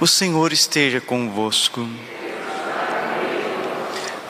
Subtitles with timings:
[0.00, 1.86] O Senhor esteja convosco.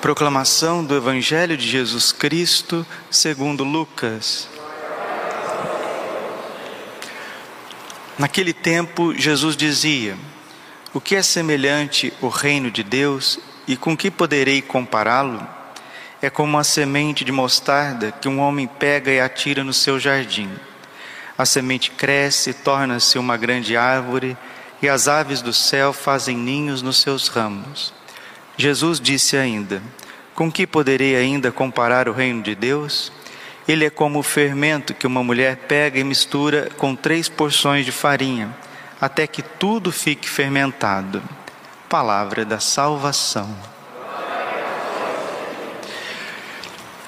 [0.00, 4.48] Proclamação do Evangelho de Jesus Cristo, segundo Lucas.
[8.18, 10.18] Naquele tempo, Jesus dizia:
[10.92, 13.38] O que é semelhante o reino de Deus
[13.68, 15.46] e com que poderei compará-lo?
[16.20, 20.50] É como a semente de mostarda que um homem pega e atira no seu jardim.
[21.38, 24.36] A semente cresce, torna-se uma grande árvore
[24.82, 27.92] e as aves do céu fazem ninhos nos seus ramos.
[28.56, 29.82] Jesus disse ainda:
[30.34, 33.12] Com que poderei ainda comparar o reino de Deus?
[33.68, 37.92] Ele é como o fermento que uma mulher pega e mistura com três porções de
[37.92, 38.54] farinha,
[39.00, 41.22] até que tudo fique fermentado.
[41.88, 43.56] Palavra da salvação.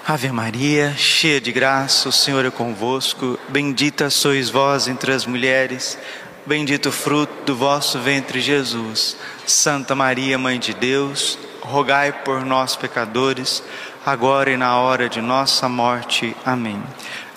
[0.06, 3.38] Ave Maria, cheia de graça, o Senhor é convosco.
[3.48, 5.96] Bendita sois vós entre as mulheres.
[6.44, 9.16] Bendito fruto do vosso ventre, Jesus.
[9.46, 13.62] Santa Maria, Mãe de Deus, rogai por nós, pecadores,
[14.04, 16.36] agora e na hora de nossa morte.
[16.44, 16.82] Amém.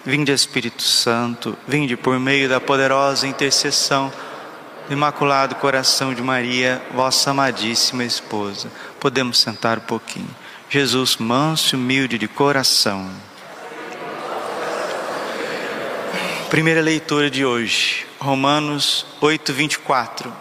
[0.03, 4.11] Vinde, Espírito Santo, vinde por meio da poderosa intercessão
[4.87, 8.71] do Imaculado Coração de Maria, vossa amadíssima esposa.
[8.99, 10.29] Podemos sentar um pouquinho.
[10.67, 13.09] Jesus, manso e humilde de coração.
[16.49, 20.33] Primeira leitura de hoje, Romanos 8, 24.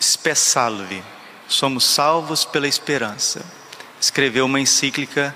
[0.00, 1.02] Spessalve,
[1.48, 3.44] somos salvos pela esperança.
[4.00, 5.34] Escreveu uma encíclica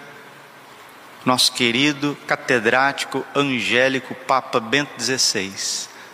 [1.24, 5.52] nosso querido catedrático angélico Papa Bento XVI.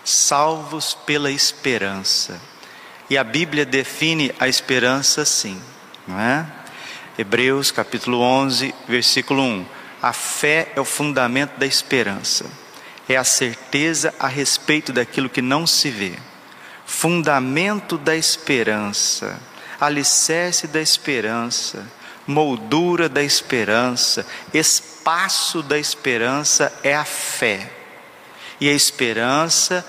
[0.04, 2.40] Salvos pela esperança.
[3.08, 5.60] E a Bíblia define a esperança assim,
[6.06, 6.46] não é?
[7.18, 9.66] Hebreus capítulo 11, versículo 1.
[10.02, 12.44] A fé é o fundamento da esperança
[13.08, 16.14] é a certeza a respeito daquilo que não se vê.
[16.84, 19.40] Fundamento da esperança,
[19.80, 21.86] alicerce da esperança,
[22.26, 27.70] moldura da esperança, espaço da esperança é a fé.
[28.60, 29.86] E a esperança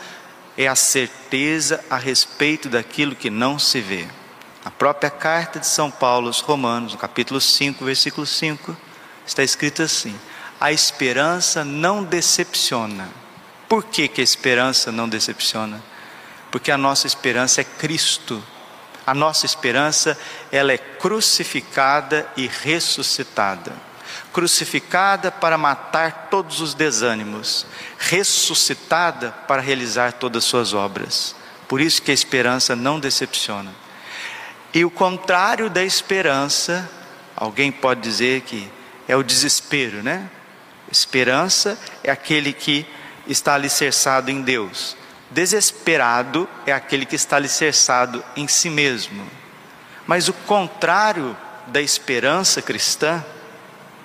[0.57, 4.07] é a certeza a respeito daquilo que não se vê.
[4.65, 8.75] A própria carta de São Paulo aos Romanos, no capítulo 5, versículo 5,
[9.25, 10.13] está escrito assim:
[10.59, 13.09] a esperança não decepciona.
[13.69, 15.81] Por que, que a esperança não decepciona?
[16.51, 18.43] Porque a nossa esperança é Cristo.
[19.05, 20.17] A nossa esperança,
[20.51, 23.73] ela é crucificada e ressuscitada.
[24.33, 27.65] Crucificada para matar todos os desânimos,
[27.97, 31.35] ressuscitada para realizar todas as suas obras.
[31.67, 33.73] Por isso que a esperança não decepciona.
[34.73, 36.89] E o contrário da esperança,
[37.35, 38.69] alguém pode dizer que
[39.07, 40.29] é o desespero, né?
[40.91, 42.85] Esperança é aquele que
[43.27, 44.95] está alicerçado em Deus.
[45.29, 49.25] Desesperado é aquele que está alicerçado em si mesmo.
[50.05, 51.35] Mas o contrário
[51.67, 53.23] da esperança cristã,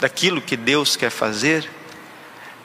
[0.01, 1.69] daquilo que Deus quer fazer,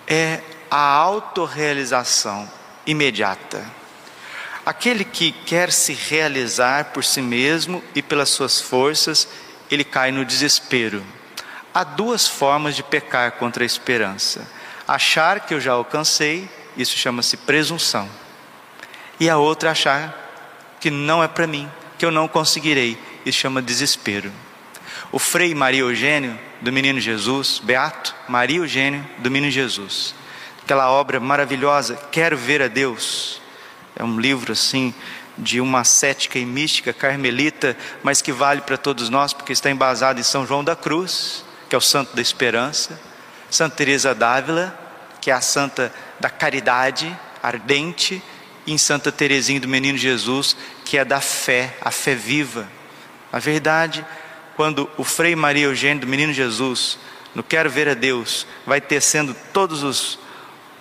[0.08, 0.42] é
[0.72, 2.50] a autorrealização
[2.86, 3.64] imediata.
[4.66, 9.28] Aquele que quer se realizar por si mesmo e pelas suas forças,
[9.70, 11.06] ele cai no desespero.
[11.74, 14.48] Há duas formas de pecar contra a esperança:
[14.88, 18.10] achar que eu já alcancei, isso chama-se presunção,
[19.20, 20.26] e a outra achar
[20.80, 24.32] que não é para mim, que eu não conseguirei, isso chama desespero.
[25.12, 30.14] O Frei Maria Eugênio, do Menino Jesus, Beato Maria Eugênio, do Menino Jesus,
[30.64, 33.42] aquela obra maravilhosa, Quero Ver a Deus,
[33.96, 34.94] é um livro assim
[35.38, 40.20] de uma cética e mística carmelita, mas que vale para todos nós, porque está embasado
[40.20, 43.00] em São João da Cruz que é o santo da esperança,
[43.50, 44.78] Santa Teresa d'Ávila,
[45.22, 48.22] que é a santa da caridade ardente,
[48.66, 52.68] e em Santa Teresinha do Menino Jesus, que é da fé, a fé viva.
[53.32, 54.06] A verdade,
[54.58, 57.00] quando o Frei Maria Eugênio do Menino Jesus,
[57.34, 60.20] no Quero Ver a Deus, vai tecendo todos os,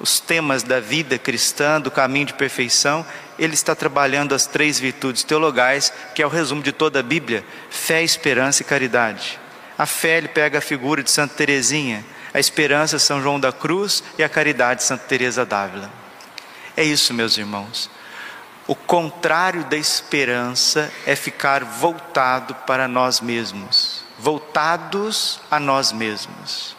[0.01, 3.07] os temas da vida cristã, do caminho de perfeição,
[3.39, 7.45] ele está trabalhando as três virtudes teologais, que é o resumo de toda a Bíblia:
[7.71, 9.39] fé, esperança e caridade.
[9.79, 14.03] A fé ele pega a figura de Santa Teresinha, a esperança São João da Cruz
[14.19, 15.91] e a caridade Santa Teresa d'Ávila.
[16.77, 17.91] É isso, meus irmãos.
[18.67, 26.75] O contrário da esperança é ficar voltado para nós mesmos, voltados a nós mesmos,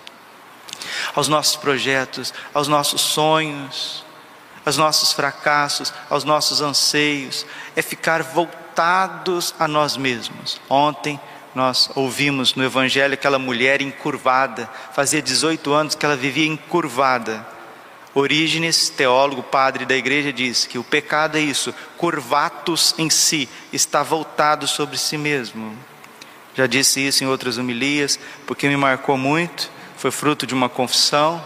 [1.16, 4.04] aos nossos projetos, aos nossos sonhos,
[4.66, 10.60] aos nossos fracassos, aos nossos anseios, é ficar voltados a nós mesmos.
[10.70, 11.18] Ontem
[11.57, 17.44] nós ouvimos no Evangelho aquela mulher encurvada, fazia 18 anos que ela vivia encurvada.
[18.13, 24.04] Orígenes, teólogo, padre da igreja, diz que o pecado é isso, curvatus em si, está
[24.04, 25.75] voltado sobre si mesmo.
[26.54, 31.44] Já disse isso em outras homilias, porque me marcou muito, foi fruto de uma confissão.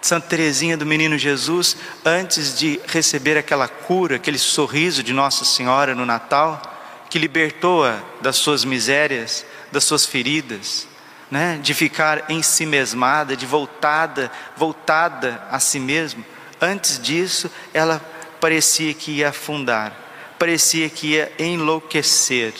[0.00, 5.94] Santa Teresinha do Menino Jesus, antes de receber aquela cura, aquele sorriso de Nossa Senhora
[5.94, 6.77] no Natal,
[7.08, 10.86] que libertou-a das suas misérias, das suas feridas,
[11.30, 16.24] né, de ficar em si mesmada, de voltada, voltada a si mesmo.
[16.60, 18.00] Antes disso, ela
[18.40, 19.92] parecia que ia afundar,
[20.38, 22.54] parecia que ia enlouquecer.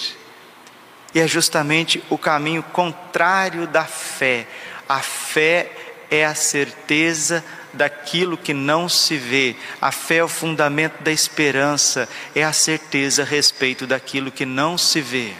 [1.14, 4.46] E é justamente o caminho contrário da fé.
[4.88, 5.72] A fé
[6.10, 9.56] é a certeza daquilo que não se vê.
[9.80, 14.78] A fé é o fundamento da esperança, é a certeza a respeito daquilo que não
[14.78, 15.32] se vê.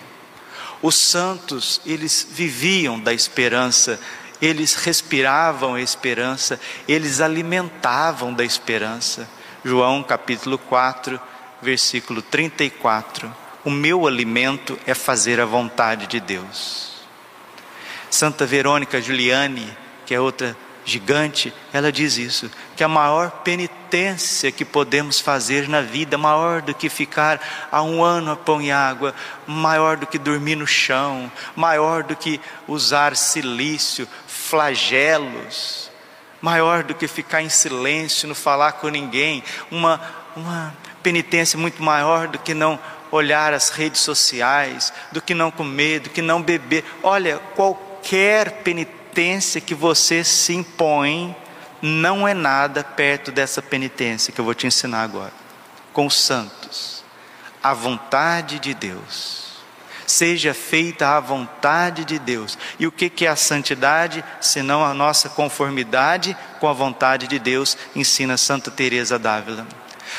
[0.80, 3.98] Os santos, eles viviam da esperança,
[4.40, 9.28] eles respiravam a esperança, eles alimentavam da esperança.
[9.64, 11.20] João capítulo 4,
[11.60, 13.34] versículo 34.
[13.64, 16.92] O meu alimento é fazer a vontade de Deus.
[18.08, 19.76] Santa Verônica Giuliani,
[20.06, 20.56] que é outra
[20.88, 26.74] gigante, ela diz isso, que a maior penitência que podemos fazer na vida, maior do
[26.74, 27.40] que ficar
[27.70, 29.14] há um ano a pão e água,
[29.46, 35.90] maior do que dormir no chão, maior do que usar silício, flagelos,
[36.40, 40.00] maior do que ficar em silêncio, não falar com ninguém, uma,
[40.34, 42.78] uma penitência muito maior do que não
[43.10, 46.84] olhar as redes sociais, do que não comer, do que não beber.
[47.02, 51.34] Olha, qualquer penitência penitência que você se impõe
[51.80, 55.32] não é nada perto dessa penitência que eu vou te ensinar agora.
[55.92, 57.02] Com os santos,
[57.62, 59.48] a vontade de Deus.
[60.06, 62.56] Seja feita a vontade de Deus.
[62.78, 67.76] E o que é a santidade, senão a nossa conformidade com a vontade de Deus,
[67.94, 69.66] ensina Santa Teresa d'Ávila.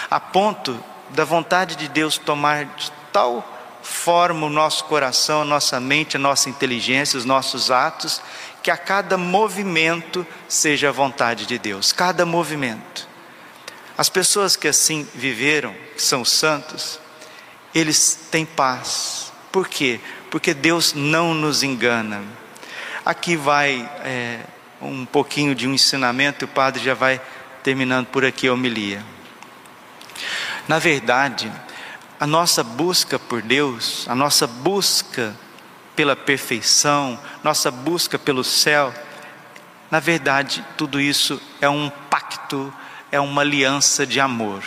[0.10, 3.59] A ponto da vontade de Deus tomar de tal
[3.90, 8.22] forma o nosso coração, a nossa mente, a nossa inteligência, os nossos atos,
[8.62, 13.08] que a cada movimento seja a vontade de Deus, cada movimento.
[13.98, 17.00] As pessoas que assim viveram, que são santos,
[17.74, 19.32] eles têm paz.
[19.52, 20.00] Por quê?
[20.30, 22.24] Porque Deus não nos engana.
[23.04, 24.40] Aqui vai é,
[24.82, 27.20] um pouquinho de um ensinamento, o padre já vai
[27.64, 29.04] terminando por aqui a homilia.
[30.68, 31.52] Na verdade,
[32.20, 35.34] a nossa busca por Deus, a nossa busca
[35.96, 38.94] pela perfeição, nossa busca pelo céu,
[39.90, 42.74] na verdade, tudo isso é um pacto,
[43.12, 44.64] é uma aliança de amor.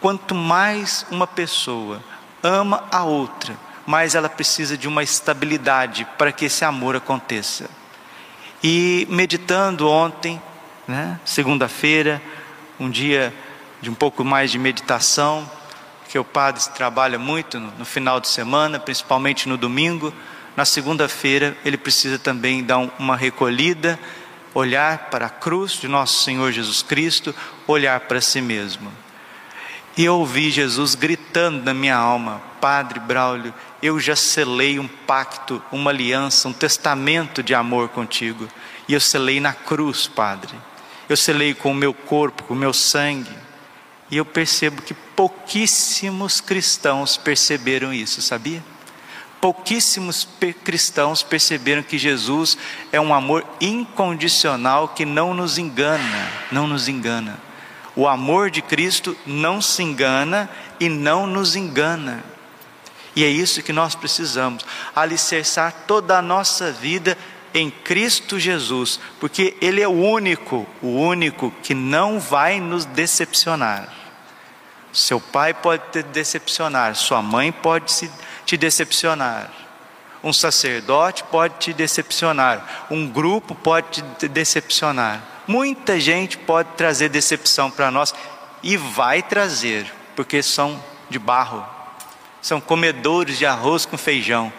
[0.00, 2.02] Quanto mais uma pessoa
[2.42, 3.54] ama a outra,
[3.86, 7.68] mais ela precisa de uma estabilidade para que esse amor aconteça.
[8.62, 10.40] E meditando ontem,
[10.86, 12.20] né, segunda-feira,
[12.80, 13.32] um dia
[13.80, 15.48] de um pouco mais de meditação,
[16.08, 20.12] que o padre trabalha muito no final de semana, principalmente no domingo
[20.58, 23.96] na segunda-feira ele precisa também dar uma recolhida,
[24.52, 27.32] olhar para a cruz de nosso Senhor Jesus Cristo,
[27.64, 28.92] olhar para si mesmo.
[29.96, 35.62] E eu ouvi Jesus gritando na minha alma: Padre Braulio, eu já selei um pacto,
[35.70, 38.48] uma aliança, um testamento de amor contigo.
[38.88, 40.56] E eu selei na cruz, Padre.
[41.08, 43.30] Eu selei com o meu corpo, com o meu sangue.
[44.10, 48.62] E eu percebo que pouquíssimos cristãos perceberam isso, sabia?
[49.40, 50.26] Pouquíssimos
[50.64, 52.58] cristãos perceberam que Jesus
[52.90, 57.38] é um amor incondicional que não nos engana, não nos engana.
[57.94, 60.48] O amor de Cristo não se engana
[60.80, 62.24] e não nos engana.
[63.14, 67.18] E é isso que nós precisamos, alicerçar toda a nossa vida
[67.54, 73.92] em Cristo Jesus, porque Ele é o único, o único que não vai nos decepcionar.
[74.92, 78.10] Seu pai pode te decepcionar, sua mãe pode se
[78.44, 79.50] te decepcionar.
[80.22, 85.22] Um sacerdote pode te decepcionar, um grupo pode te decepcionar.
[85.46, 88.14] Muita gente pode trazer decepção para nós
[88.62, 91.64] e vai trazer, porque são de barro,
[92.42, 94.52] são comedores de arroz com feijão.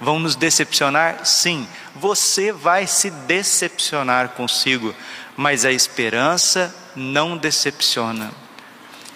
[0.00, 1.24] Vão nos decepcionar?
[1.26, 4.94] Sim, você vai se decepcionar consigo,
[5.36, 8.30] mas a esperança não decepciona.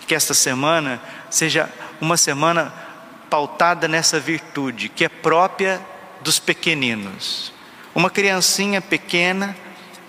[0.06, 1.68] Que esta semana seja
[2.00, 2.72] uma semana
[3.30, 5.80] pautada nessa virtude que é própria
[6.20, 7.52] dos pequeninos.
[7.94, 9.56] Uma criancinha pequena,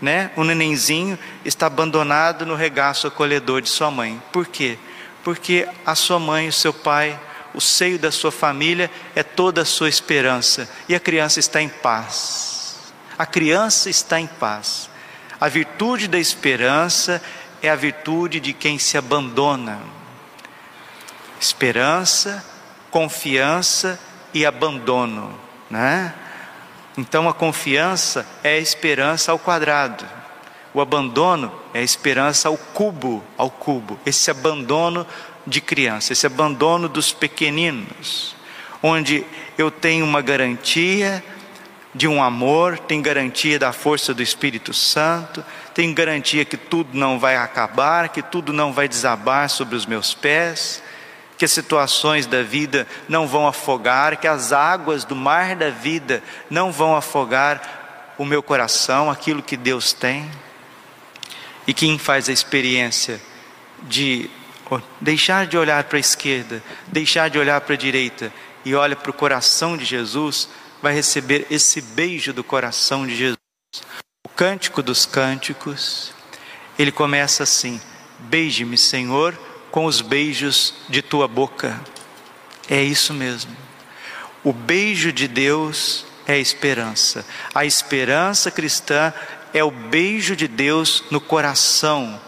[0.01, 4.21] né, um nenenzinho, está abandonado no regaço acolhedor de sua mãe.
[4.31, 4.77] Por quê?
[5.23, 7.19] Porque a sua mãe, o seu pai,
[7.53, 11.69] o seio da sua família é toda a sua esperança e a criança está em
[11.69, 12.93] paz.
[13.17, 14.89] A criança está em paz.
[15.39, 17.21] A virtude da esperança
[17.61, 19.79] é a virtude de quem se abandona.
[21.39, 22.43] Esperança,
[22.89, 23.99] confiança
[24.33, 25.37] e abandono,
[25.69, 26.13] né?
[26.97, 30.05] Então a confiança é a esperança ao quadrado.
[30.73, 33.99] O abandono é a esperança ao cubo, ao cubo.
[34.05, 35.05] Esse abandono
[35.45, 38.35] de criança, esse abandono dos pequeninos,
[38.81, 39.25] onde
[39.57, 41.23] eu tenho uma garantia
[41.93, 47.19] de um amor, tem garantia da força do Espírito Santo, tem garantia que tudo não
[47.19, 50.81] vai acabar, que tudo não vai desabar sobre os meus pés,
[51.37, 56.23] que as situações da vida não vão afogar, que as águas do mar da vida
[56.49, 60.29] não vão afogar o meu coração, aquilo que Deus tem.
[61.67, 63.21] E quem faz a experiência
[63.83, 64.29] de
[65.01, 68.31] deixar de olhar para a esquerda, deixar de olhar para a direita
[68.65, 70.47] e olha para o coração de Jesus,
[70.81, 73.37] vai receber esse beijo do coração de Jesus.
[74.25, 76.13] O cântico dos cânticos,
[76.77, 77.79] ele começa assim:
[78.19, 79.37] Beije-me, Senhor,
[79.71, 81.79] com os beijos de tua boca.
[82.69, 83.55] É isso mesmo.
[84.43, 87.25] O beijo de Deus é a esperança.
[87.53, 89.13] A esperança cristã
[89.53, 92.19] é o beijo de Deus no coração,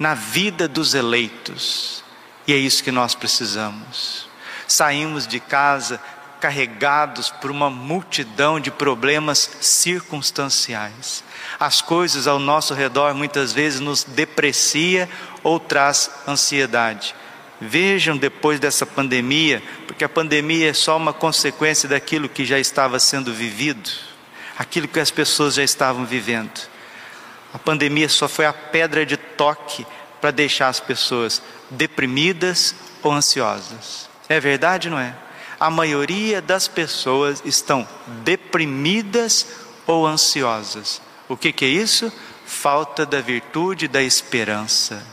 [0.00, 2.02] na vida dos eleitos.
[2.46, 4.26] E é isso que nós precisamos.
[4.66, 6.00] Saímos de casa
[6.40, 11.22] carregados por uma multidão de problemas circunstanciais.
[11.58, 15.06] As coisas ao nosso redor muitas vezes nos deprecia
[15.42, 17.14] ou traz ansiedade.
[17.60, 22.98] Vejam depois dessa pandemia, porque a pandemia é só uma consequência daquilo que já estava
[22.98, 23.90] sendo vivido,
[24.58, 26.58] aquilo que as pessoas já estavam vivendo.
[27.52, 29.86] A pandemia só foi a pedra de toque
[30.20, 34.08] para deixar as pessoas deprimidas ou ansiosas.
[34.28, 35.14] É verdade, não é?
[35.60, 37.86] a maioria das pessoas estão
[38.24, 39.46] deprimidas
[39.86, 41.02] ou ansiosas.
[41.28, 42.10] O que, que é isso?
[42.46, 45.06] Falta da virtude da esperança.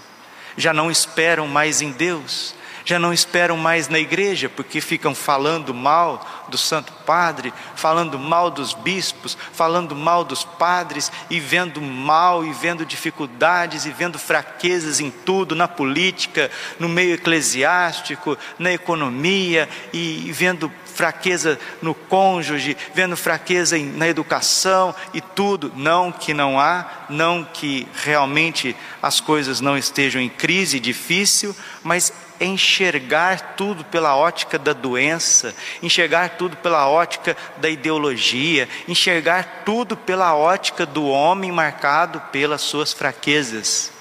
[0.55, 2.55] Já não esperam mais em Deus,
[2.87, 8.49] já não esperam mais na igreja, porque ficam falando mal do Santo Padre, falando mal
[8.49, 15.01] dos bispos, falando mal dos padres, e vendo mal, e vendo dificuldades, e vendo fraquezas
[15.01, 23.17] em tudo, na política, no meio eclesiástico, na economia, e vendo fraqueza no cônjuge, vendo
[23.17, 25.73] fraqueza na educação e tudo.
[25.75, 31.53] Não que não há, não que realmente as coisas não estejam em crise difícil,
[31.83, 39.95] mas enxergar tudo pela ótica da doença, enxergar tudo pela ótica da ideologia, enxergar tudo
[39.95, 43.91] pela ótica do homem marcado pelas suas fraquezas.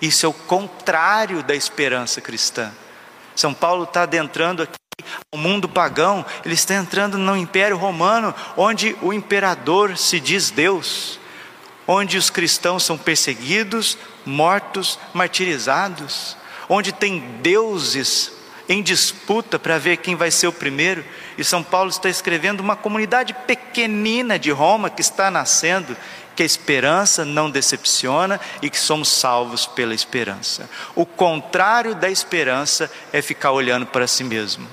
[0.00, 2.72] Isso é o contrário da esperança cristã.
[3.34, 4.74] São Paulo está adentrando aqui
[5.32, 11.18] ao mundo pagão, ele está entrando no Império Romano, onde o imperador se diz Deus,
[11.86, 16.36] onde os cristãos são perseguidos, mortos, martirizados
[16.68, 18.32] onde tem deuses
[18.68, 21.04] em disputa para ver quem vai ser o primeiro,
[21.38, 25.96] e São Paulo está escrevendo uma comunidade pequenina de Roma que está nascendo,
[26.34, 30.68] que a esperança não decepciona e que somos salvos pela esperança.
[30.94, 34.68] O contrário da esperança é ficar olhando para si mesmo.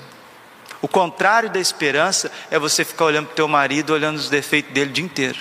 [0.82, 4.74] O contrário da esperança é você ficar olhando para o teu marido, olhando os defeitos
[4.74, 5.38] dele o dia inteiro.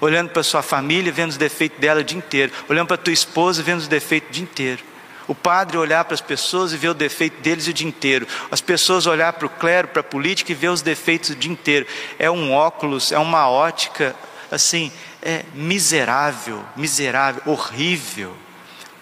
[0.00, 2.52] Olhando para sua família, vendo os defeitos dela o dia inteiro.
[2.68, 4.91] Olhando para tua esposa, vendo os defeitos o dia inteiro.
[5.28, 8.26] O padre olhar para as pessoas e ver o defeito deles o dia inteiro.
[8.50, 11.50] As pessoas olhar para o clero, para a política e ver os defeitos o dia
[11.50, 11.86] inteiro.
[12.18, 14.14] É um óculos, é uma ótica,
[14.50, 18.36] assim, é miserável, miserável, horrível.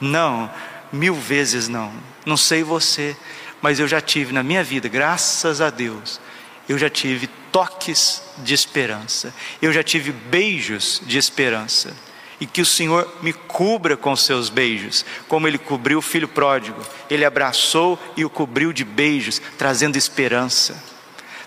[0.01, 0.51] Não,
[0.93, 1.93] mil vezes não.
[2.27, 3.17] Não sei você,
[3.63, 6.21] mas eu já tive na minha vida, graças a Deus,
[6.69, 9.35] eu já tive toques de esperança.
[9.61, 11.95] Eu já tive beijos de esperança
[12.41, 16.81] e que o Senhor me cubra com seus beijos, como ele cobriu o filho pródigo.
[17.11, 20.83] Ele abraçou e o cobriu de beijos, trazendo esperança,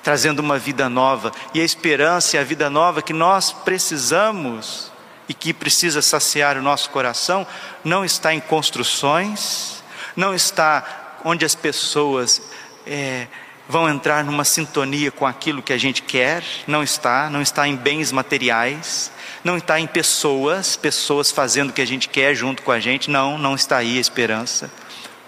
[0.04, 1.32] trazendo uma vida nova.
[1.54, 4.92] E a esperança e a vida nova que nós precisamos
[5.28, 7.48] e que precisa saciar o nosso coração
[7.84, 9.82] não está em construções,
[10.16, 12.42] não está onde as pessoas
[12.86, 13.28] é,
[13.68, 17.76] vão entrar numa sintonia com aquilo que a gente quer, não está, não está em
[17.76, 19.12] bens materiais,
[19.44, 23.10] não está em pessoas, pessoas fazendo o que a gente quer junto com a gente,
[23.10, 24.72] não, não está aí a esperança,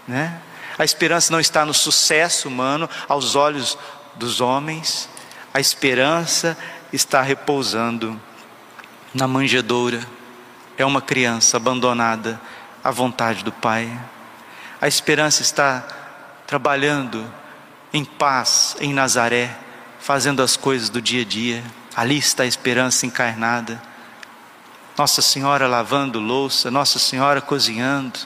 [0.07, 0.41] né?
[0.77, 3.77] A esperança não está no sucesso humano aos olhos
[4.15, 5.10] dos homens,
[5.53, 6.57] a esperança
[6.91, 8.19] está repousando
[9.13, 10.05] na manjedoura,
[10.77, 12.39] é uma criança abandonada
[12.84, 13.89] à vontade do Pai.
[14.81, 15.88] A esperança está
[16.45, 17.25] trabalhando
[17.93, 19.55] em paz em Nazaré,
[20.00, 21.63] fazendo as coisas do dia a dia.
[21.95, 23.81] Ali está a esperança encarnada.
[24.97, 28.17] Nossa Senhora lavando louça, Nossa Senhora cozinhando,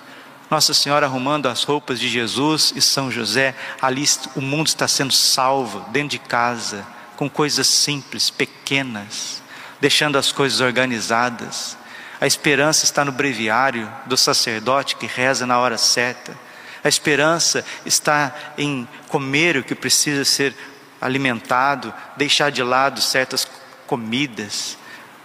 [0.51, 5.11] Nossa Senhora arrumando as roupas de Jesus e São José, ali o mundo está sendo
[5.11, 6.85] salvo, dentro de casa,
[7.15, 9.41] com coisas simples, pequenas,
[9.81, 11.75] deixando as coisas organizadas.
[12.21, 16.37] A esperança está no breviário do sacerdote que reza na hora certa.
[16.83, 20.55] A esperança está em comer o que precisa ser
[21.01, 23.47] alimentado, deixar de lado certas
[23.87, 24.77] comidas,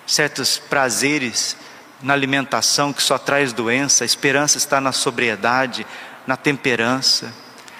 [0.06, 1.56] certos prazeres
[2.02, 4.04] na alimentação que só traz doença.
[4.04, 5.86] A esperança está na sobriedade,
[6.26, 7.32] na temperança.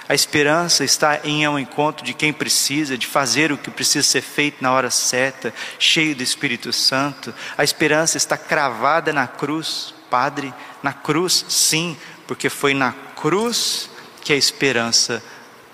[0.08, 4.20] A esperança está em ao encontro de quem precisa, de fazer o que precisa ser
[4.20, 7.34] feito na hora certa, cheio do Espírito Santo.
[7.56, 10.52] A esperança está cravada na cruz, Padre,
[10.82, 13.88] na cruz, sim, porque foi na cruz
[14.22, 15.22] que a esperança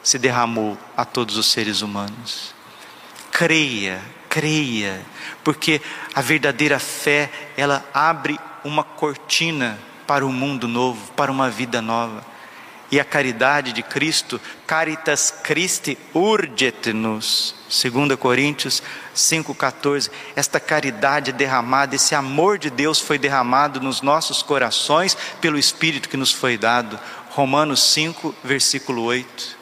[0.02, 2.54] se derramou a todos os seres humanos.
[3.30, 5.04] Creia, creia,
[5.42, 5.82] porque
[6.14, 12.25] a verdadeira fé, ela abre uma cortina para um mundo novo, para uma vida nova.
[12.92, 18.82] E a caridade de Cristo, caritas Christi urget-nos, 2 Coríntios
[19.14, 20.10] 5,14.
[20.34, 26.16] Esta caridade derramada, esse amor de Deus foi derramado nos nossos corações pelo Espírito que
[26.16, 26.99] nos foi dado.
[27.30, 29.60] Romanos 5, versículo 8.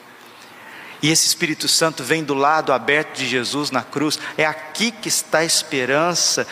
[1.01, 4.19] E esse Espírito Santo vem do lado aberto de Jesus na cruz.
[4.37, 6.45] É aqui que está a esperança.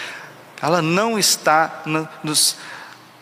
[0.61, 2.55] Ela não está no, nos,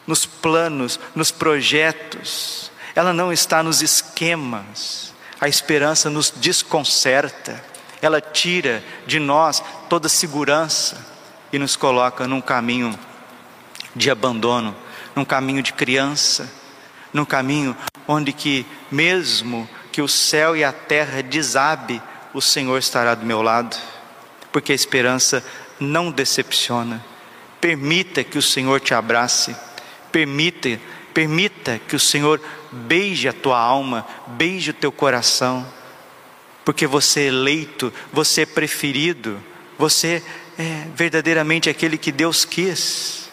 [0.06, 2.72] nos planos, nos projetos.
[2.94, 5.14] Ela não está nos esquemas.
[5.42, 7.64] A esperança nos desconcerta.
[8.02, 11.04] Ela tira de nós toda segurança
[11.52, 12.98] e nos coloca num caminho
[13.96, 14.76] de abandono,
[15.16, 16.52] num caminho de criança,
[17.12, 17.76] num caminho
[18.08, 22.02] onde que mesmo que o céu e a terra desabe,
[22.34, 23.78] o Senhor estará do meu lado,
[24.52, 25.42] porque a esperança
[25.80, 27.02] não decepciona.
[27.62, 29.56] Permita que o Senhor te abrace,
[30.12, 30.78] permita,
[31.14, 32.42] permita que o Senhor
[32.74, 35.66] beije a tua alma, beije o teu coração,
[36.66, 39.42] porque você é eleito, você é preferido,
[39.80, 40.22] você
[40.60, 43.30] é verdadeiramente aquele que Deus quis.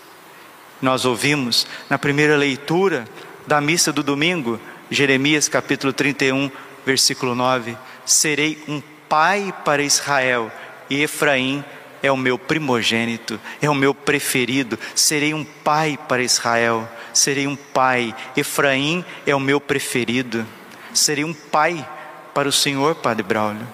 [0.80, 3.04] Nós ouvimos na primeira leitura
[3.48, 6.50] da missa do domingo Jeremias capítulo 31,
[6.84, 10.50] versículo 9: Serei um pai para Israel,
[10.88, 11.64] e Efraim
[12.02, 14.78] é o meu primogênito, é o meu preferido.
[14.94, 18.14] Serei um pai para Israel, serei um pai.
[18.36, 20.46] Efraim é o meu preferido.
[20.92, 21.86] Serei um pai
[22.34, 23.66] para o Senhor, Padre Braulio.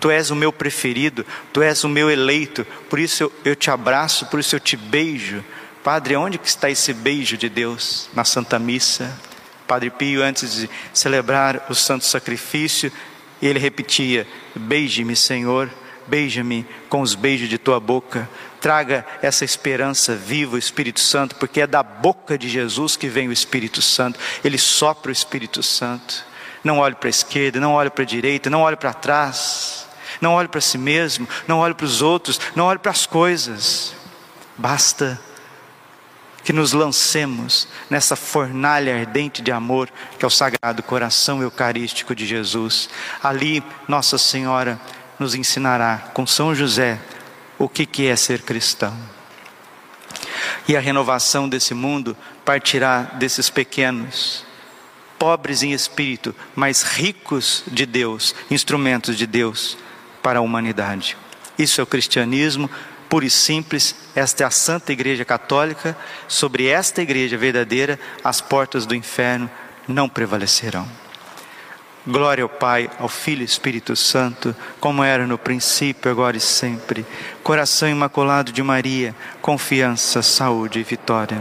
[0.00, 3.68] Tu és o meu preferido, tu és o meu eleito, por isso eu, eu te
[3.68, 5.44] abraço, por isso eu te beijo.
[5.82, 8.08] Padre, onde que está esse beijo de Deus?
[8.14, 9.18] Na Santa Missa.
[9.68, 12.90] Padre Pio, antes de celebrar o santo sacrifício,
[13.40, 14.26] ele repetia:
[14.56, 15.70] Beije-me, Senhor,
[16.06, 18.28] beija-me com os beijos de tua boca.
[18.62, 23.28] Traga essa esperança viva, o Espírito Santo, porque é da boca de Jesus que vem
[23.28, 24.18] o Espírito Santo.
[24.42, 26.24] Ele sopra o Espírito Santo.
[26.64, 29.86] Não olhe para a esquerda, não olhe para a direita, não olhe para trás,
[30.20, 33.94] não olhe para si mesmo, não olhe para os outros, não olhe para as coisas.
[34.56, 35.20] Basta
[36.44, 42.26] que nos lancemos nessa fornalha ardente de amor que é o sagrado coração eucarístico de
[42.26, 42.88] Jesus.
[43.22, 44.80] Ali, Nossa Senhora
[45.18, 46.98] nos ensinará com São José
[47.58, 48.96] o que, é ser cristão.
[50.66, 54.44] E a renovação desse mundo partirá desses pequenos,
[55.18, 59.76] pobres em espírito, mas ricos de Deus, instrumentos de Deus
[60.22, 61.16] para a humanidade.
[61.58, 62.70] Isso é o cristianismo
[63.08, 68.86] puro e simples, esta é a Santa Igreja Católica, sobre esta igreja verdadeira, as portas
[68.86, 69.50] do inferno
[69.86, 70.86] não prevalecerão.
[72.06, 77.04] Glória ao Pai, ao Filho e Espírito Santo, como era no princípio, agora e sempre.
[77.42, 81.38] Coração imaculado de Maria, confiança, saúde e vitória.